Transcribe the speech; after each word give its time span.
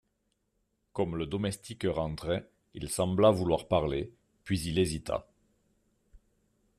Comme 0.93 1.15
le 1.15 1.27
domestique 1.27 1.85
rentrait, 1.87 2.49
il 2.73 2.89
sembla 2.89 3.29
vouloir 3.29 3.67
parler, 3.67 4.11
puis 4.43 4.59
il 4.63 4.79
hésita. 4.79 5.27